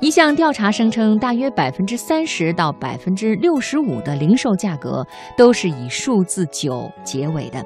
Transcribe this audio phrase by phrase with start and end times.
[0.00, 7.62] 一项调查声称，大约百分之三十到百分之六十五的零售价格都是以数字九结尾的。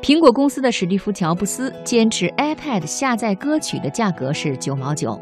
[0.00, 5.20] 苹果公司的史蒂夫·乔布斯坚持 iPad 下载歌曲的价格是九毛九。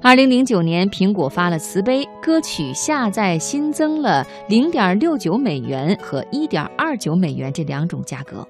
[0.00, 8.46] 二零零九年，苹果发了慈悲，歌曲下载新增了零点六九美元和一点二九美元这两种价格。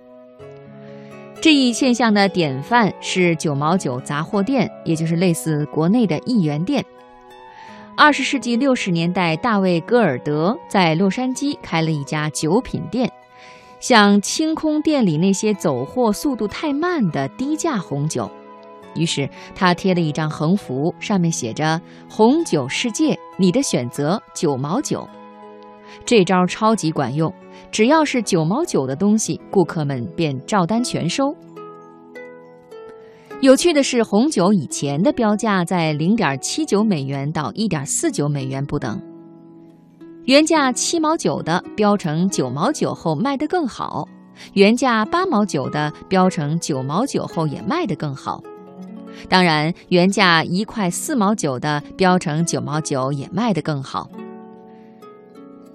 [1.42, 6.84] 这一现象的典范是九毛九杂货店，也就是类似国内的一元店。
[7.96, 13.10] 二十世纪六十年代，大卫·戈尔德在洛杉矶开了一家酒品店，
[13.80, 18.30] 想清空店里那些走货速度太慢的低价红酒。
[18.94, 25.08] 于是他贴了一张横幅，上面写着“红酒世界，你的选择九毛九”。
[26.06, 27.34] 这招超级管用。
[27.72, 31.34] 只要是九毛九的东西，顾客们便照单全收。
[33.40, 39.00] 有趣的是，红酒以前的标价在零点七九美元到一点四九美元不等，
[40.26, 44.06] 原价七毛九的标成九毛九后卖得更好，
[44.52, 48.40] 原价八毛九的标成九毛九后也卖得更好。
[49.28, 54.08] 当然，原价一块四毛九的标成九毛九也卖得更好。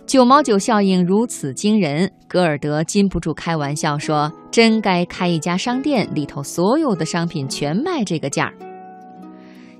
[0.07, 8.53] 九毛九效应如此惊人，戈尔德禁不住开玩笑说：“真该开一家商店，里头所有的商品全卖这个价儿。”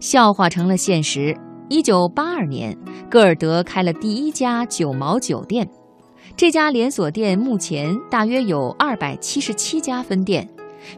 [0.02, 1.34] 笑话成了现实。
[1.70, 2.78] 一九八二年，
[3.10, 5.66] 戈尔德开了第一家九毛九店。
[6.36, 10.46] 这家连锁店目前大约有二百七十七家分店。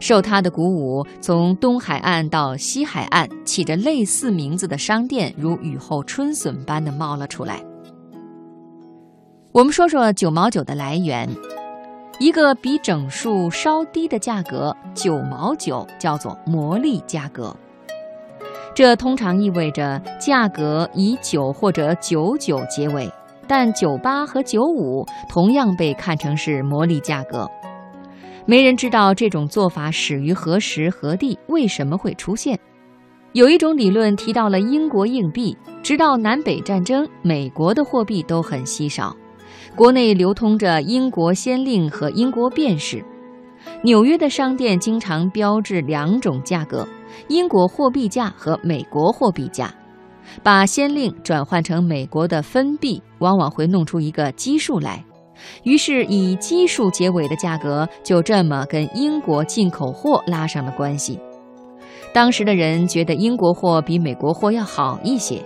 [0.00, 7.62] 受他的鼓舞，从东海岸到西海岸，起着类似名字的商店如雨后春笋般的冒了出来。
[9.52, 11.28] 我们说说九毛九的来源，
[12.20, 17.54] 一个比整数稍低的价格，九毛九叫做魔力价格。
[18.76, 23.12] 这通常意味着价格以九或者九九结尾，
[23.48, 27.50] 但九八和九五同样被看成是魔力价格。
[28.46, 32.56] 没人知道这种做法始于何时何地，为什么会出现。
[33.32, 39.12] 有一种理论提到了英国硬币，直到南北战争，美国的货币都很稀少。
[39.76, 43.02] 国内流通着英国先令和英国便士，
[43.82, 46.86] 纽约的商店经常标志两种价格：
[47.28, 49.72] 英国货币价和美国货币价。
[50.42, 55.04] 把先令转换成美国的分币，往往会弄出一个基数来，
[55.64, 61.18] 于是以基数结尾的价格就这么跟英国进口货拉上了关系。
[62.12, 65.42] 当时的人觉得英国货比美国货要好一些。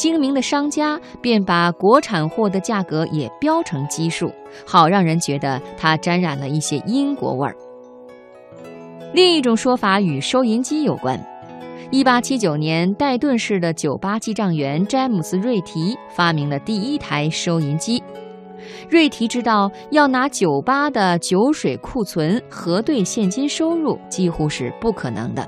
[0.00, 4.32] 精明的商家便把国产货的价格也标成基数，
[4.66, 7.54] 好让人觉得它沾染了一些英国味儿。
[9.12, 11.22] 另一种说法与收银机有关。
[11.92, 18.02] 1879年，戴顿市的酒吧记账员詹姆斯·瑞提发明了第一台收银机。
[18.88, 25.46] 瑞提知道要拿酒吧的酒水库存核对现金收入几乎是不可能的，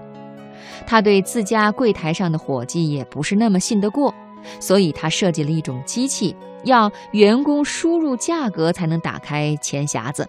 [0.87, 4.13] 他对自家柜台上的伙计也不是那么信得过。
[4.61, 10.29] 所以他设计了一种机器，要员工输入价格才能打开钱匣子。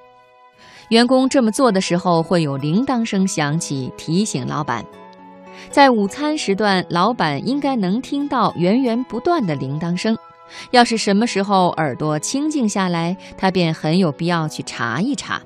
[0.90, 4.86] 员工这么做的时候，会有铃铛声响起，提醒老板。
[5.70, 10.18] 在午餐时段，老板应该能听到源源不断的铃铛声。
[10.72, 15.42] 要是什么时候耳朵清静下来，他便很有必要去查一查。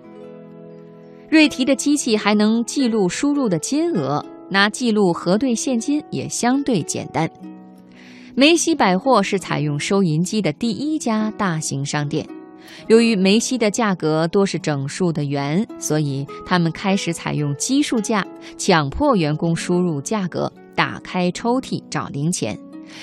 [1.30, 7.30] 瑞提的机器还能记录输入的金额，拿记录核对现金也相对简单。
[8.40, 12.24] 梅西百货是采用收银机的第一家大型商店。
[12.86, 18.24] 由于梅西的价格多是整数的元，所以他们开始采用基数价，
[18.56, 22.56] 强迫员工输入价格，打开抽屉找零钱。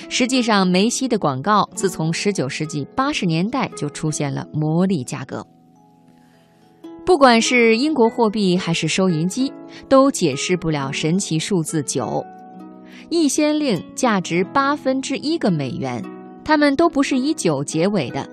[0.07, 5.45] 实际上，梅西的广告自从19世纪80年代就出现了魔力价格。
[7.05, 9.51] 不管是英国货币还是收银机，
[9.89, 12.23] 都解释不了神奇数字九。
[13.09, 16.03] 一先令价值八分之一个美元，
[16.43, 18.27] 它们都不是以九结尾的。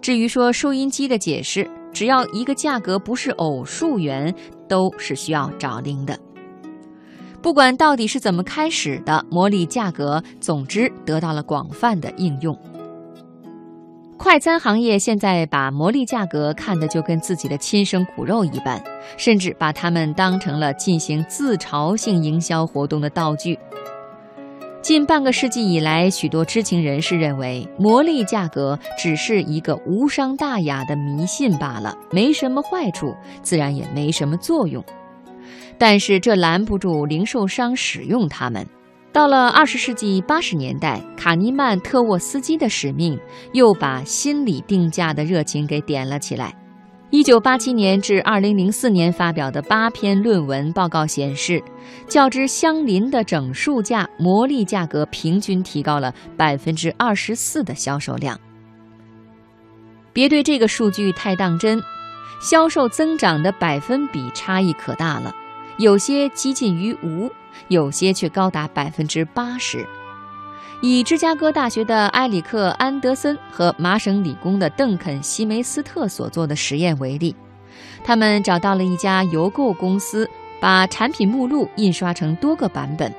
[0.00, 4.34] 至于说收音机的解释，只要一个价格不是偶数元，
[4.68, 6.18] 都是需要找零的。
[7.40, 12.56] 不管到底是怎么开始的，魔力价格，总之得到了广泛的应用。
[14.16, 18.80] 快餐行业现在把魔力价格看得就跟自己的亲生骨肉一般，
[19.16, 23.58] 甚至把它们当成了进行自嘲性营销活动的道具。
[24.82, 34.84] 近半个世纪以来，许多知情人士认为，魔力价格只是一个无伤大雅的迷信罢了，没什么坏处，自然也没什么作用。
[35.78, 38.66] 但是这拦不住零售商使用它们。
[39.12, 43.16] 到了二十世纪八十年代，卡尼曼特沃斯基的使命
[43.52, 46.52] 又把心理定价的热情给点了起来。
[47.12, 51.62] 一九八七年至二零零四年发表的八篇论文报告显示，
[52.08, 58.40] 较之相邻的整数价魔力价格平均提高了百分之二十四的销售量。
[60.14, 61.82] 别对这个数据太当真，
[62.40, 65.34] 销售增长的百分比差异可大了，
[65.76, 67.30] 有些接近于无，
[67.68, 69.86] 有些却高达百分之八十。
[70.84, 77.36] 以芝加哥大学的埃里克·安德森和麻省理工的邓肯·西梅斯特所做的实验为例，
[78.02, 80.28] 他们找到了一家邮购公司，
[80.60, 83.14] 把产品目录印刷成多个版本。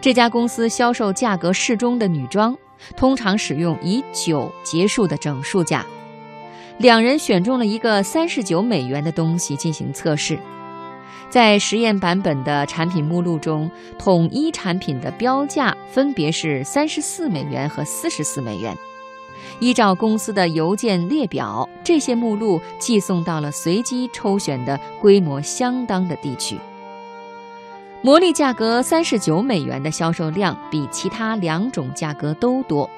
[0.00, 2.58] 这家公司销售价格适中的女装，
[2.96, 5.86] 通常使用以九结束的整数价。
[6.78, 10.36] 两人选中了一个三十九美元的东西进行测试。
[11.30, 18.76] 在实验版本的产品目录中，统一产品的标价分别是三十四美元和四十四美元。
[19.60, 26.58] 依照公司的邮件列表，这些目录寄送到了随机抽选的规模相当的地区。
[28.02, 32.90] 魔力价格三十九美元的销售量比其他两种价格都多。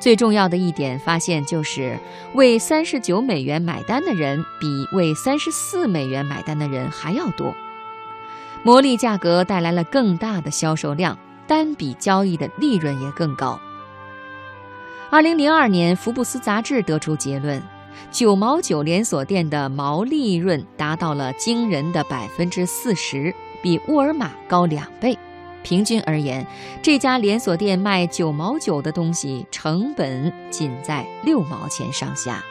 [0.00, 1.98] 最重要的一点发现就是，
[2.34, 7.54] 为三十九美元买单的人比为三十四美元买单的人还要多。
[8.62, 13.58] 魔力价格带来了更大的销售量，单笔交易的利润也更高。
[15.10, 17.62] 二零零二年，福布斯杂志得出结论：
[18.10, 25.18] 九毛九连锁店的毛利润达到了惊人的百分之四十，比沃尔玛高两倍。
[25.68, 26.46] 平均而言，
[26.80, 32.42] 这家连锁店卖九毛九的东西，成本仅在六毛钱上下。